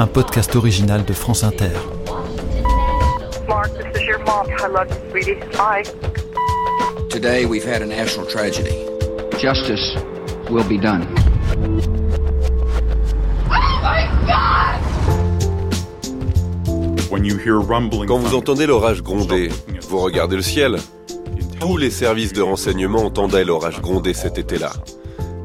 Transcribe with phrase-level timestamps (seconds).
[0.00, 1.72] Un podcast original de France Inter.
[3.48, 4.46] Mark, this is your mom.
[4.60, 5.34] I love you, sweetie.
[5.56, 5.82] Bye.
[7.10, 8.86] Today we've had a national tragedy.
[9.40, 9.96] Justice
[10.50, 11.04] will be done.
[18.06, 19.48] Quand vous entendez l'orage gronder,
[19.88, 20.76] vous regardez le ciel.
[21.58, 24.70] Tous les services de renseignement entendaient l'orage gronder cet été-là.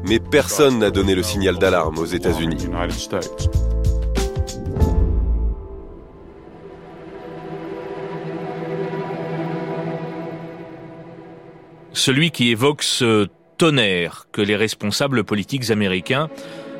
[0.04, 2.68] Mais personne n'a donné le signal d'alarme aux États-Unis.
[12.04, 16.28] Celui qui évoque ce tonnerre que les responsables politiques américains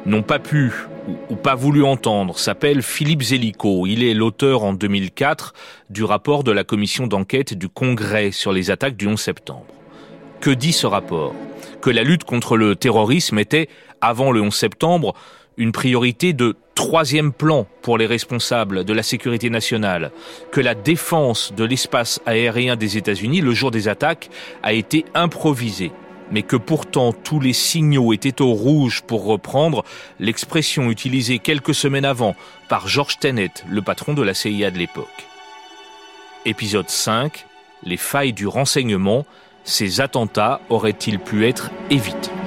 [0.04, 0.70] n'ont pas pu
[1.30, 3.86] ou pas voulu entendre s'appelle Philippe Zellico.
[3.86, 5.54] Il est l'auteur en 2004
[5.88, 9.64] du rapport de la commission d'enquête du Congrès sur les attaques du 11 septembre.
[10.42, 11.34] Que dit ce rapport?
[11.80, 13.70] Que la lutte contre le terrorisme était,
[14.02, 15.14] avant le 11 septembre,
[15.56, 20.10] une priorité de troisième plan pour les responsables de la sécurité nationale,
[20.50, 24.30] que la défense de l'espace aérien des États-Unis le jour des attaques
[24.62, 25.92] a été improvisée
[26.30, 29.84] mais que pourtant tous les signaux étaient au rouge pour reprendre
[30.18, 32.34] l'expression utilisée quelques semaines avant
[32.68, 35.06] par George Tenet, le patron de la CIA de l'époque.
[36.44, 37.46] Épisode 5.
[37.84, 39.26] Les failles du renseignement.
[39.64, 42.43] Ces attentats auraient-ils pu être évités?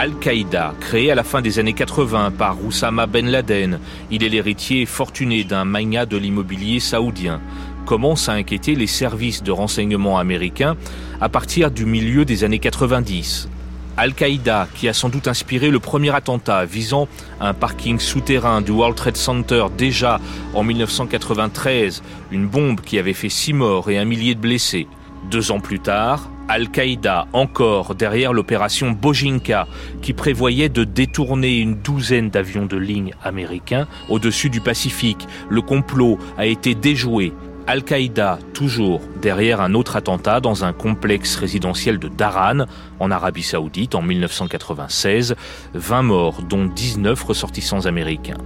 [0.00, 3.80] Al-Qaïda, créé à la fin des années 80 par Oussama Ben Laden,
[4.12, 7.40] il est l'héritier fortuné d'un magnat de l'immobilier saoudien,
[7.84, 10.76] commence à inquiéter les services de renseignement américains
[11.20, 13.48] à partir du milieu des années 90.
[13.96, 17.08] Al-Qaïda, qui a sans doute inspiré le premier attentat visant
[17.40, 20.20] un parking souterrain du World Trade Center déjà
[20.54, 24.86] en 1993, une bombe qui avait fait six morts et un millier de blessés.
[25.30, 29.66] Deux ans plus tard, Al-Qaïda encore derrière l'opération Bojinka
[30.00, 35.28] qui prévoyait de détourner une douzaine d'avions de ligne américains au-dessus du Pacifique.
[35.50, 37.34] Le complot a été déjoué.
[37.66, 42.64] Al-Qaïda toujours derrière un autre attentat dans un complexe résidentiel de Daran
[42.98, 45.36] en Arabie Saoudite en 1996.
[45.74, 48.38] 20 morts dont 19 ressortissants américains.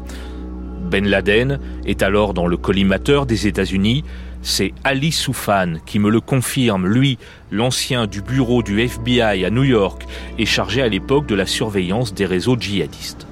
[0.92, 4.02] Ben Laden est alors dans le collimateur des États-Unis.
[4.42, 6.86] C'est Ali Soufan qui me le confirme.
[6.86, 7.18] Lui,
[7.50, 10.06] l'ancien du bureau du FBI à New York,
[10.38, 13.26] est chargé à l'époque de la surveillance des réseaux djihadistes.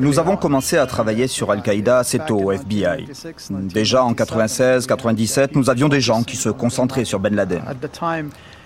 [0.00, 3.06] Nous avons commencé à travailler sur Al-Qaïda assez tôt au FBI.
[3.50, 7.62] Déjà en 96-97, nous avions des gens qui se concentraient sur Ben Laden.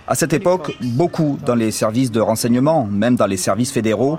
[0.06, 4.18] À cette époque, beaucoup dans les services de renseignement, même dans les services fédéraux,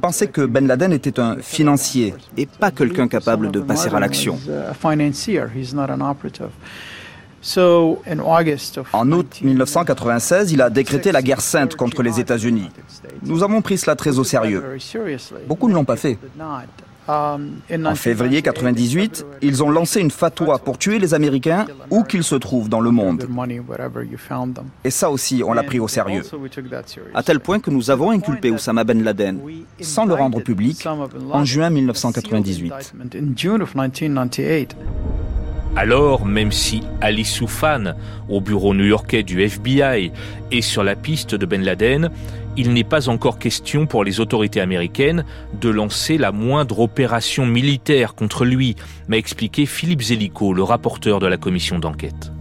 [0.00, 4.36] pensaient que Ben Laden était un financier et pas quelqu'un capable de passer à l'action.
[8.92, 12.68] En août 1996, il a décrété la guerre sainte contre les États-Unis.
[13.22, 14.62] Nous avons pris cela très au sérieux.
[15.46, 16.18] Beaucoup ne l'ont pas fait.
[17.08, 17.38] En
[17.94, 22.68] février 1998, ils ont lancé une fatwa pour tuer les Américains où qu'ils se trouvent
[22.68, 23.26] dans le monde.
[24.84, 26.22] Et ça aussi, on l'a pris au sérieux.
[27.14, 29.40] À tel point que nous avons inculpé Oussama Ben Laden,
[29.80, 30.86] sans le rendre public,
[31.32, 32.72] en juin 1998.
[35.74, 37.94] Alors, même si Ali Soufan,
[38.28, 40.12] au bureau new-yorkais du FBI,
[40.50, 42.10] est sur la piste de Ben Laden,
[42.56, 45.24] il n'est pas encore question pour les autorités américaines
[45.60, 48.76] de lancer la moindre opération militaire contre lui,
[49.08, 52.32] m'a expliqué Philippe Zellico, le rapporteur de la commission d'enquête.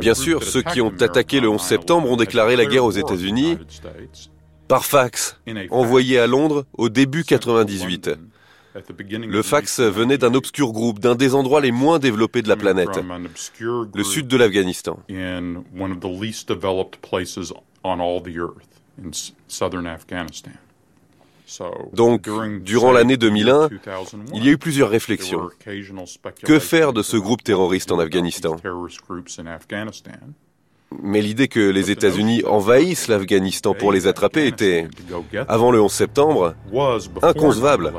[0.00, 3.58] Bien sûr, ceux qui ont attaqué le 11 septembre ont déclaré la guerre aux États-Unis
[4.68, 5.40] par fax,
[5.70, 8.10] envoyé à Londres au début 98.
[8.74, 12.88] Le fax venait d'un obscur groupe, d'un des endroits les moins développés de la planète,
[13.60, 14.98] le sud de l'Afghanistan.
[21.92, 22.28] Donc,
[22.62, 23.68] durant l'année 2001,
[24.34, 25.50] il y a eu plusieurs réflexions.
[26.44, 28.56] Que faire de ce groupe terroriste en Afghanistan?
[31.00, 34.88] mais l'idée que les États-Unis envahissent l'Afghanistan pour les attraper était,
[35.48, 36.54] avant le 11 septembre,
[37.22, 37.92] inconcevable.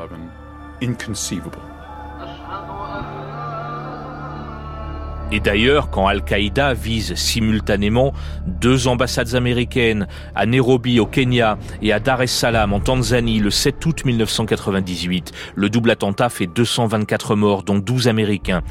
[5.32, 8.12] Et d'ailleurs, quand Al-Qaïda vise simultanément
[8.46, 13.50] deux ambassades américaines à Nairobi au Kenya et à Dar es Salaam en Tanzanie le
[13.50, 18.62] 7 août 1998, le double attentat fait 224 morts dont 12 Américains.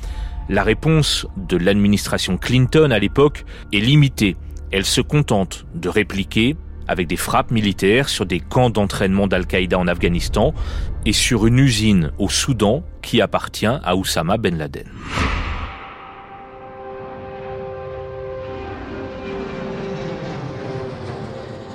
[0.47, 4.37] La réponse de l'administration Clinton à l'époque est limitée.
[4.71, 6.55] Elle se contente de répliquer
[6.87, 10.53] avec des frappes militaires sur des camps d'entraînement d'Al-Qaïda en Afghanistan
[11.05, 14.87] et sur une usine au Soudan qui appartient à Oussama Ben Laden.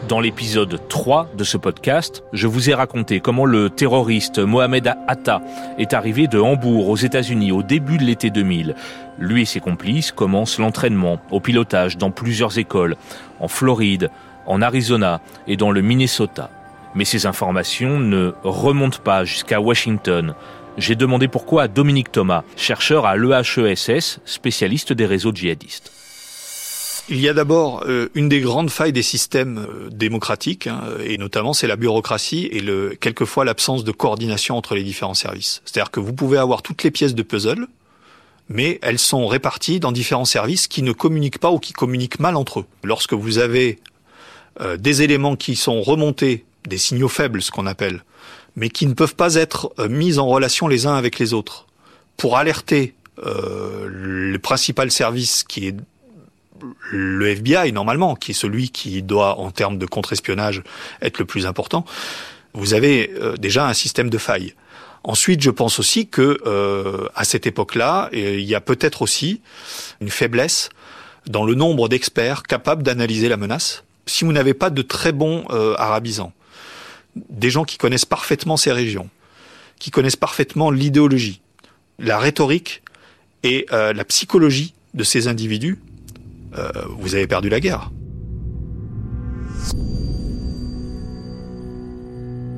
[0.08, 5.42] Dans l'épisode 3 de ce podcast, je vous ai raconté comment le terroriste Mohamed Atta
[5.76, 8.74] est arrivé de Hambourg aux États-Unis au début de l'été 2000.
[9.18, 12.96] Lui et ses complices commencent l'entraînement au pilotage dans plusieurs écoles,
[13.38, 14.08] en Floride,
[14.48, 16.50] en Arizona et dans le Minnesota.
[16.94, 20.34] Mais ces informations ne remontent pas jusqu'à Washington.
[20.78, 25.92] J'ai demandé pourquoi à Dominique Thomas, chercheur à l'EHESS, spécialiste des réseaux djihadistes.
[27.10, 31.16] Il y a d'abord euh, une des grandes failles des systèmes euh, démocratiques, hein, et
[31.16, 35.62] notamment c'est la bureaucratie et le, quelquefois l'absence de coordination entre les différents services.
[35.64, 37.66] C'est-à-dire que vous pouvez avoir toutes les pièces de puzzle,
[38.50, 42.36] mais elles sont réparties dans différents services qui ne communiquent pas ou qui communiquent mal
[42.36, 42.66] entre eux.
[42.84, 43.78] Lorsque vous avez
[44.60, 48.04] euh, des éléments qui sont remontés, des signaux faibles, ce qu'on appelle,
[48.56, 51.66] mais qui ne peuvent pas être mis en relation les uns avec les autres,
[52.16, 55.76] pour alerter le principal service qui est
[56.90, 60.62] le FBI normalement, qui est celui qui doit en termes de contre-espionnage
[61.02, 61.84] être le plus important,
[62.54, 64.54] vous avez euh, déjà un système de failles.
[65.04, 69.40] Ensuite, je pense aussi que euh, à cette époque-là, il y a peut-être aussi
[70.00, 70.70] une faiblesse
[71.26, 73.84] dans le nombre d'experts capables d'analyser la menace.
[74.08, 76.32] Si vous n'avez pas de très bons euh, arabisants,
[77.14, 79.08] des gens qui connaissent parfaitement ces régions,
[79.78, 81.40] qui connaissent parfaitement l'idéologie,
[81.98, 82.82] la rhétorique
[83.44, 85.78] et la psychologie de ces individus,
[86.56, 87.90] euh, vous avez perdu la guerre.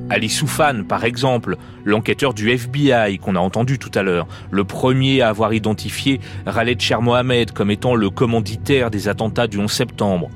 [0.09, 1.55] Ali Soufan, par exemple,
[1.85, 6.81] l'enquêteur du FBI qu'on a entendu tout à l'heure, le premier à avoir identifié Khaled
[6.81, 10.29] Cher Mohamed comme étant le commanditaire des attentats du 11 septembre.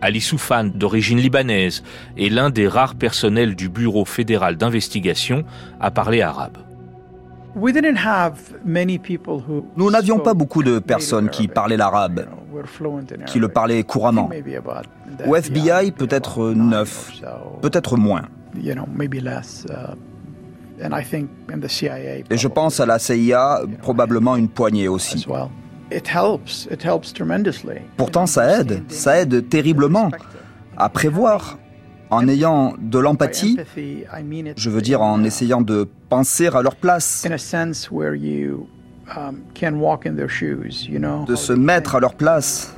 [0.00, 1.82] Ali Soufan, d'origine libanaise,
[2.16, 5.44] est l'un des rares personnels du Bureau fédéral d'investigation
[5.80, 6.58] à parler arabe.
[9.76, 12.26] Nous n'avions pas beaucoup de personnes qui parlaient l'arabe,
[13.26, 14.30] qui le parlaient couramment.
[15.26, 17.10] Au FBI, peut-être neuf,
[17.60, 18.22] peut-être moins.
[18.56, 18.74] Uh,
[22.30, 25.26] Et je pense à la CIA, probablement une poignée aussi.
[27.96, 30.10] Pourtant, ça aide, ça aide terriblement
[30.76, 31.58] à prévoir,
[32.10, 33.56] en ayant de l'empathie,
[34.56, 37.24] je veux dire en essayant de penser à leur place,
[41.26, 42.74] de se mettre à leur place.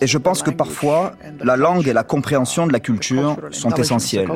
[0.00, 4.28] Et je pense que parfois, la langue et la compréhension de la culture sont essentielles.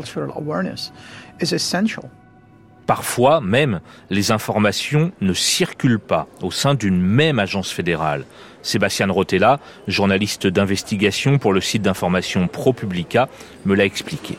[2.92, 3.80] Parfois même,
[4.10, 8.26] les informations ne circulent pas au sein d'une même agence fédérale.
[8.60, 13.30] Sébastien Rotella, journaliste d'investigation pour le site d'information ProPublica,
[13.64, 14.36] me l'a expliqué.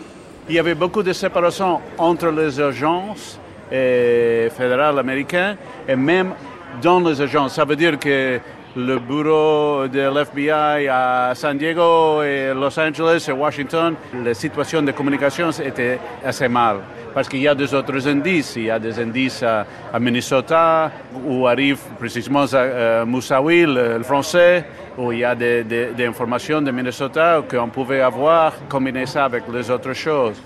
[0.47, 3.39] Il y avait beaucoup de séparation entre les agences
[3.71, 5.57] eh, fédérales américaines
[5.87, 6.33] et même
[6.79, 7.55] dans les agences.
[7.55, 8.39] Ça veut dire que
[8.75, 14.91] le bureau de l'FBI à San Diego et Los Angeles et Washington, la situation de
[14.91, 16.77] communication était assez mal.
[17.13, 18.55] Parce qu'il y a des autres indices.
[18.55, 19.65] Il y a des indices à,
[19.99, 20.91] Minnesota,
[21.25, 24.65] où arrive précisément à, euh, Moussaoui, le, français,
[24.97, 29.43] où il y a des, des informations de Minnesota qu'on pouvait avoir, combiner ça avec
[29.53, 30.41] les autres choses.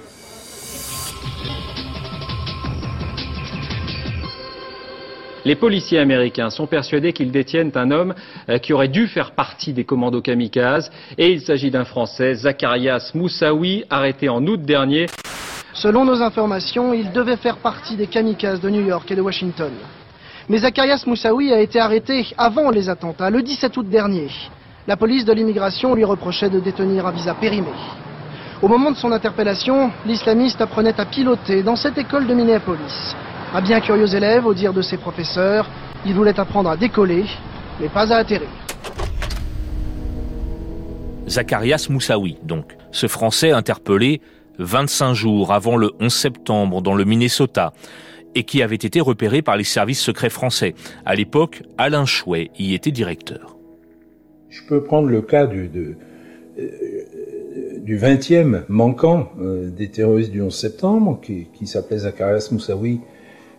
[5.48, 8.14] Les policiers américains sont persuadés qu'ils détiennent un homme
[8.50, 13.12] euh, qui aurait dû faire partie des commandos kamikazes et il s'agit d'un Français, Zacharias
[13.14, 15.06] Moussaoui, arrêté en août dernier.
[15.72, 19.72] Selon nos informations, il devait faire partie des kamikazes de New York et de Washington.
[20.50, 24.28] Mais Zacharias Moussaoui a été arrêté avant les attentats, le 17 août dernier.
[24.86, 27.72] La police de l'immigration lui reprochait de détenir un visa périmé.
[28.62, 33.16] Au moment de son interpellation, l'islamiste apprenait à piloter dans cette école de Minneapolis.
[33.54, 35.70] Un bien curieux élève, au dire de ses professeurs,
[36.06, 37.24] il voulait apprendre à décoller,
[37.80, 38.50] mais pas à atterrir.
[41.30, 44.22] Zacharias Moussaoui, donc, ce Français interpellé
[44.60, 47.72] 25 jours avant le 11 septembre dans le Minnesota
[48.36, 50.76] et qui avait été repéré par les services secrets français.
[51.06, 53.58] À l'époque, Alain Chouet y était directeur.
[54.50, 55.70] Je peux prendre le cas du,
[56.60, 56.68] euh,
[57.80, 63.00] du 20e manquant euh, des terroristes du 11 septembre, qui, qui s'appelait Zacharias Moussaoui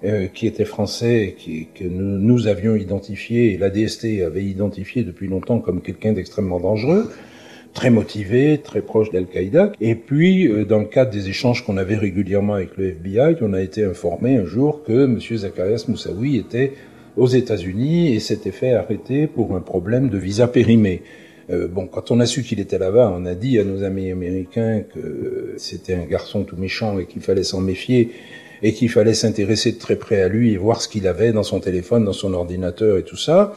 [0.04, 5.02] euh, qui était français, qui, que nous, nous avions identifié, et la DST avait identifié
[5.02, 7.10] depuis longtemps comme quelqu'un d'extrêmement dangereux,
[7.74, 9.72] très motivé, très proche d'Al-Qaïda.
[9.80, 13.52] Et puis, euh, dans le cadre des échanges qu'on avait régulièrement avec le FBI, on
[13.52, 15.18] a été informé un jour que M.
[15.20, 16.74] Zacharias Moussaoui était
[17.16, 21.02] aux États-Unis et s'était fait arrêter pour un problème de visa périmé.
[21.50, 24.10] Euh, bon, quand on a su qu'il était là-bas, on a dit à nos amis
[24.10, 28.12] américains que c'était un garçon tout méchant et qu'il fallait s'en méfier
[28.62, 31.42] et qu'il fallait s'intéresser de très près à lui et voir ce qu'il avait dans
[31.42, 33.54] son téléphone, dans son ordinateur et tout ça.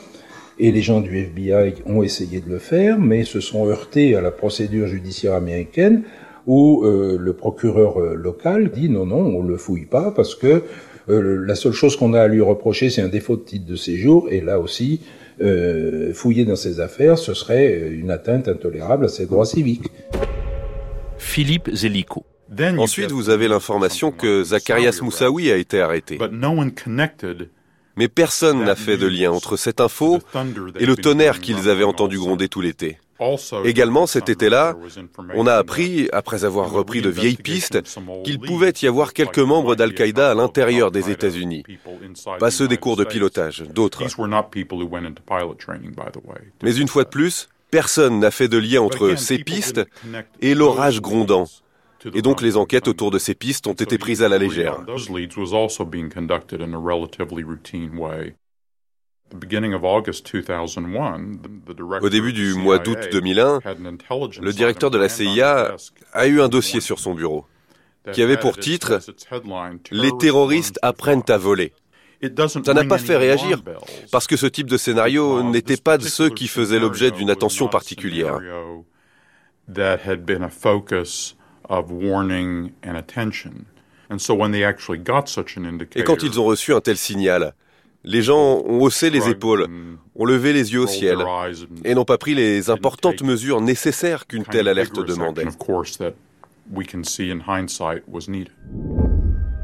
[0.60, 4.22] Et les gens du FBI ont essayé de le faire, mais se sont heurtés à
[4.22, 6.04] la procédure judiciaire américaine
[6.48, 10.64] où euh, le procureur euh, local dit non, non, on le fouille pas parce que
[11.10, 13.76] euh, la seule chose qu'on a à lui reprocher, c'est un défaut de titre de
[13.76, 14.28] séjour.
[14.30, 15.02] Et là aussi,
[15.42, 19.92] euh, fouiller dans ses affaires, ce serait une atteinte intolérable à ses droits civiques.
[21.18, 22.26] Philippe Zellico.
[22.78, 26.20] Ensuite, vous avez l'information que Zacharias Moussaoui a été arrêté.
[27.98, 30.20] Mais personne n'a fait de lien entre cette info
[30.80, 32.98] et le tonnerre qu'ils avaient entendu gronder tout l'été.
[33.64, 34.76] Également, cet été-là,
[35.36, 37.80] on a appris, après avoir repris de vieilles pistes,
[38.24, 41.64] qu'il pouvait y avoir quelques membres d'Al-Qaïda à l'intérieur des États-Unis.
[42.40, 44.04] Pas ceux des cours de pilotage, d'autres.
[46.64, 49.82] Mais une fois de plus, personne n'a fait de lien entre ces pistes
[50.42, 51.48] et l'orage grondant.
[52.14, 54.78] Et donc les enquêtes autour de ces pistes ont été prises à la légère.
[62.02, 63.60] Au début du mois d'août 2001,
[64.42, 65.76] le directeur de la CIA
[66.14, 67.46] a eu un dossier sur son bureau
[68.14, 69.00] qui avait pour titre
[69.92, 71.74] Les terroristes apprennent à voler.
[72.64, 73.62] Ça n'a pas fait réagir
[74.12, 77.68] parce que ce type de scénario n'était pas de ceux qui faisaient l'objet d'une attention
[77.68, 78.40] particulière.
[85.96, 87.54] Et quand ils ont reçu un tel signal,
[88.04, 89.68] les gens ont haussé les épaules,
[90.16, 91.20] ont levé les yeux au ciel
[91.86, 95.46] et n'ont pas pris les importantes mesures nécessaires qu'une telle alerte demandait.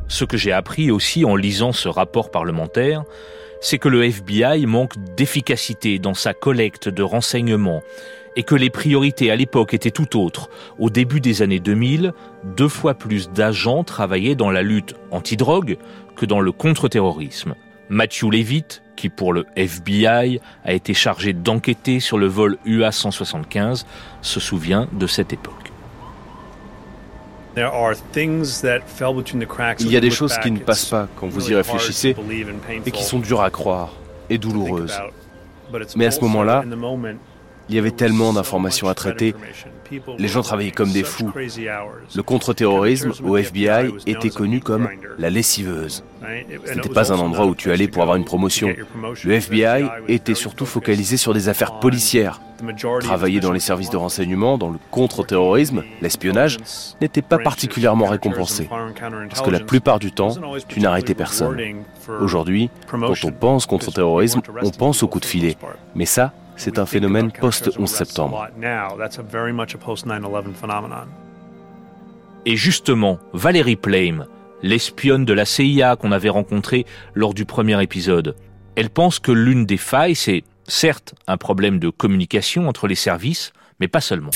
[0.08, 3.04] Ce que j'ai appris aussi en lisant ce rapport parlementaire,
[3.60, 7.82] c'est que le FBI manque d'efficacité dans sa collecte de renseignements
[8.38, 10.50] et que les priorités à l'époque étaient tout autres.
[10.78, 12.14] Au début des années 2000,
[12.56, 15.78] deux fois plus d'agents travaillaient dans la lutte anti-drogue
[16.16, 17.56] que dans le contre-terrorisme.
[17.90, 23.86] Matthew Levitt, qui pour le FBI a été chargé d'enquêter sur le vol UA-175,
[24.22, 25.72] se souvient de cette époque.
[29.80, 32.16] Il y a des choses qui ne passent pas quand vous y réfléchissez
[32.86, 33.94] et qui sont dures à croire
[34.30, 34.94] et douloureuses.
[35.96, 36.64] Mais à ce moment-là,
[37.70, 39.36] il y avait tellement d'informations à traiter.
[40.18, 41.32] Les gens travaillaient comme des fous.
[42.16, 46.04] Le contre-terrorisme au FBI était connu comme la lessiveuse.
[46.66, 48.74] Ce n'était pas un endroit où tu allais pour avoir une promotion.
[49.24, 52.42] Le FBI était surtout focalisé sur des affaires policières.
[53.02, 56.58] Travailler dans les services de renseignement, dans le contre-terrorisme, l'espionnage,
[57.02, 58.68] n'était pas particulièrement récompensé.
[59.30, 60.36] Parce que la plupart du temps,
[60.68, 61.58] tu n'arrêtais personne.
[62.20, 65.56] Aujourd'hui, quand on pense contre-terrorisme, on pense au coup de filet.
[65.96, 68.50] Mais ça, c'est un phénomène post-11 septembre.
[72.46, 74.26] Et justement, Valérie Plame,
[74.62, 78.36] l'espionne de la CIA qu'on avait rencontrée lors du premier épisode,
[78.76, 83.54] elle pense que l'une des failles, c'est certes un problème de communication entre les services,
[83.80, 84.32] mais pas seulement.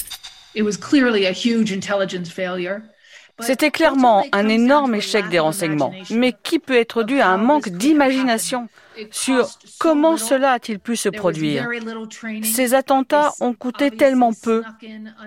[3.40, 7.70] C'était clairement un énorme échec des renseignements, mais qui peut être dû à un manque
[7.70, 8.68] d'imagination
[9.10, 11.68] sur comment cela a-t-il pu se produire.
[12.44, 14.64] Ces attentats ont coûté tellement peu,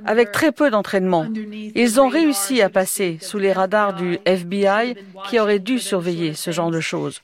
[0.05, 1.27] avec très peu d'entraînement.
[1.75, 4.97] Ils ont réussi à passer sous les radars du FBI
[5.29, 7.23] qui aurait dû surveiller ce genre de choses.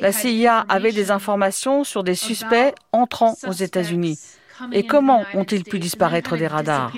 [0.00, 4.18] La CIA avait des informations sur des suspects entrant aux États-Unis.
[4.72, 6.92] Et comment ont-ils pu disparaître des radars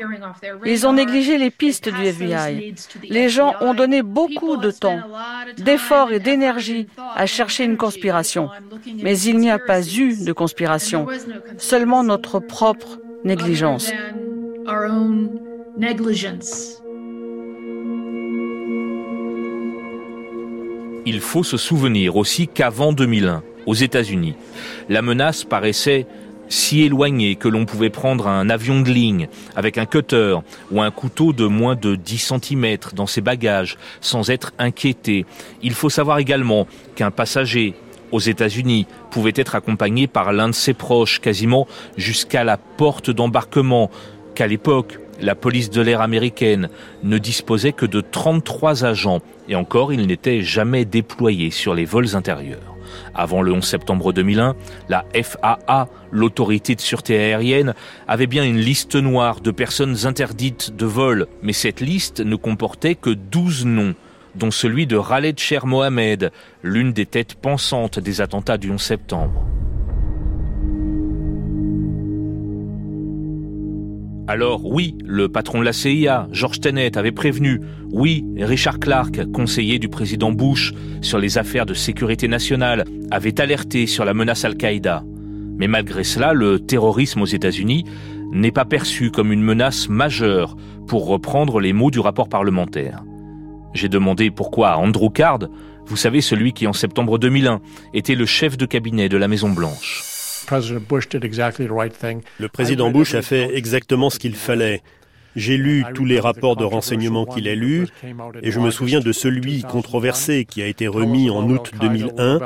[0.64, 2.75] Ils ont négligé les pistes du FBI.
[3.08, 5.00] Les gens ont donné beaucoup de temps,
[5.58, 8.50] d'efforts et d'énergie à chercher une conspiration.
[9.02, 11.06] Mais il n'y a pas eu de conspiration,
[11.58, 13.90] seulement notre propre négligence.
[21.08, 24.34] Il faut se souvenir aussi qu'avant 2001, aux États-Unis,
[24.88, 26.06] la menace paraissait
[26.48, 30.38] si éloigné que l'on pouvait prendre un avion de ligne avec un cutter
[30.70, 35.26] ou un couteau de moins de 10 cm dans ses bagages sans être inquiété.
[35.62, 37.74] Il faut savoir également qu'un passager
[38.12, 43.90] aux États-Unis pouvait être accompagné par l'un de ses proches quasiment jusqu'à la porte d'embarquement,
[44.34, 46.68] qu'à l'époque, La police de l'air américaine
[47.02, 52.16] ne disposait que de 33 agents et encore ils n'étaient jamais déployés sur les vols
[52.16, 52.75] intérieurs.
[53.14, 54.54] Avant le 11 septembre 2001,
[54.88, 57.74] la FAA, l'autorité de sûreté aérienne,
[58.08, 62.94] avait bien une liste noire de personnes interdites de vol, mais cette liste ne comportait
[62.94, 63.94] que 12 noms
[64.34, 66.30] dont celui de Khaled Cher Mohamed,
[66.62, 69.46] l'une des têtes pensantes des attentats du 11 septembre.
[74.28, 77.61] Alors oui, le patron de la CIA, George Tenet, avait prévenu.
[77.92, 83.87] Oui, Richard Clark, conseiller du président Bush sur les affaires de sécurité nationale, avait alerté
[83.87, 85.04] sur la menace Al-Qaïda.
[85.59, 87.85] Mais malgré cela, le terrorisme aux États-Unis
[88.33, 90.56] n'est pas perçu comme une menace majeure,
[90.88, 93.04] pour reprendre les mots du rapport parlementaire.
[93.75, 95.49] J'ai demandé pourquoi Andrew Card,
[95.87, 97.61] vous savez celui qui en septembre 2001
[97.95, 100.15] était le chef de cabinet de la Maison Blanche.
[102.38, 104.82] Le président Bush a fait exactement ce qu'il fallait.
[105.36, 107.86] J'ai lu tous les rapports de renseignement qu'il a lus
[108.42, 112.40] et je me souviens de celui controversé qui a été remis en août 2001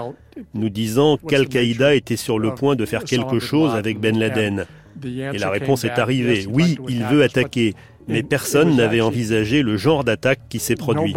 [0.54, 4.66] nous disant qu'Al-Qaïda était sur le point de faire quelque chose avec Ben Laden.
[5.04, 6.46] Et la réponse est arrivée.
[6.50, 7.74] Oui, il veut attaquer.
[8.08, 11.14] Mais personne n'avait envisagé le genre d'attaque qui s'est produit.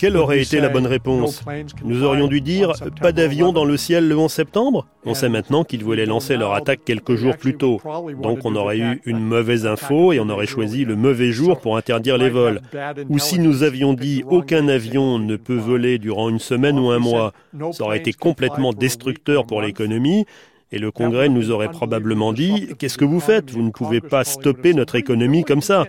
[0.00, 1.44] Quelle aurait été la bonne réponse
[1.84, 4.86] Nous aurions dû dire pas d'avion dans le ciel le 11 septembre.
[5.04, 7.82] On sait maintenant qu'ils voulaient lancer leur attaque quelques jours plus tôt.
[8.22, 11.76] Donc on aurait eu une mauvaise info et on aurait choisi le mauvais jour pour
[11.76, 12.62] interdire les vols.
[13.10, 16.98] Ou si nous avions dit aucun avion ne peut voler durant une semaine ou un
[16.98, 17.34] mois,
[17.72, 20.24] ça aurait été complètement destructeur pour l'économie
[20.72, 23.50] et le Congrès nous aurait probablement dit Qu'est-ce que vous faites?
[23.50, 25.84] Vous ne pouvez pas stopper notre économie comme ça.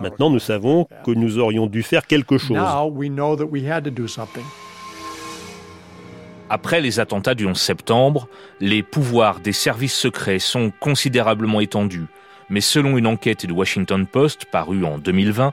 [0.00, 2.58] Maintenant, nous savons que nous aurions dû faire quelque chose.
[6.52, 8.28] Après les attentats du 11 septembre,
[8.60, 12.06] les pouvoirs des services secrets sont considérablement étendus.
[12.48, 15.52] Mais selon une enquête du Washington Post parue en 2020,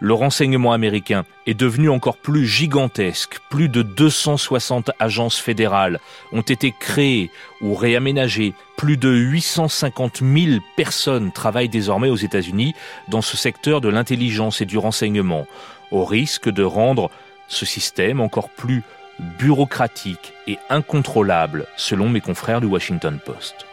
[0.00, 3.38] le renseignement américain est devenu encore plus gigantesque.
[3.48, 6.00] Plus de 260 agences fédérales
[6.32, 7.30] ont été créées
[7.60, 8.54] ou réaménagées.
[8.76, 12.74] Plus de 850 000 personnes travaillent désormais aux États-Unis
[13.08, 15.46] dans ce secteur de l'intelligence et du renseignement,
[15.90, 17.10] au risque de rendre
[17.48, 18.82] ce système encore plus
[19.18, 23.66] bureaucratique et incontrôlable, selon mes confrères du Washington Post.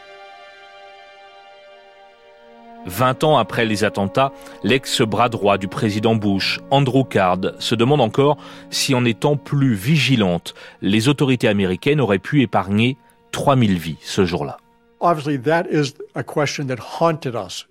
[2.86, 4.32] 20 ans après les attentats,
[4.63, 8.38] l'ex-bras droit du président Bush, Andrew Card, se demande encore
[8.70, 12.98] si en étant plus vigilante, les autorités américaines auraient pu épargner
[13.32, 14.58] 3000 vies ce jour-là.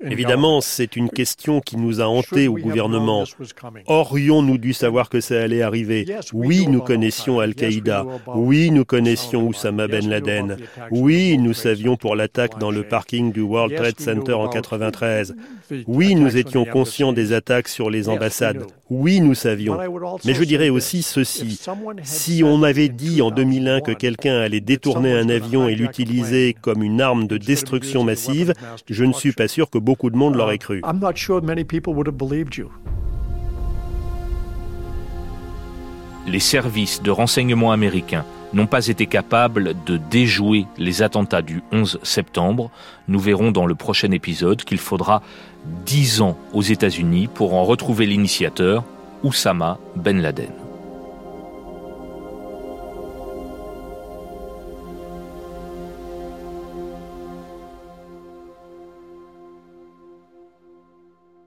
[0.00, 3.24] Évidemment, c'est une question qui nous a hantés au gouvernement.
[3.86, 6.06] Aurions-nous dû savoir que ça allait arriver?
[6.32, 8.04] Oui, nous connaissions Al-Qaïda.
[8.34, 10.56] Oui, nous connaissions Oussama Ben Laden.
[10.90, 15.34] Oui, nous savions pour l'attaque dans le parking du World Trade Center en 93.
[15.86, 18.64] Oui, nous étions conscients des attaques sur les ambassades.
[18.88, 19.78] Oui, nous savions.
[20.24, 21.60] Mais je dirais aussi ceci.
[22.02, 26.82] Si on avait dit en 2001 que quelqu'un allait détourner un avion et l'utiliser comme
[26.82, 28.54] une arme de destruction massive,
[28.88, 30.82] je ne suis pas sûr que beaucoup de monde l'aurait cru.
[36.26, 42.00] Les services de renseignement américains n'ont pas été capables de déjouer les attentats du 11
[42.02, 42.70] septembre.
[43.08, 45.22] Nous verrons dans le prochain épisode qu'il faudra
[45.86, 48.84] dix ans aux États-Unis pour en retrouver l'initiateur,
[49.22, 50.50] Oussama Ben Laden.«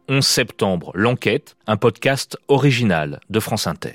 [0.10, 3.94] 11 septembre, l'enquête, un podcast original de France Inter.